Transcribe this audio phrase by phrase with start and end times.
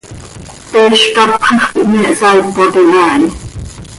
[0.71, 3.27] Peez cápxajö quih me hsaaipotim haa hi.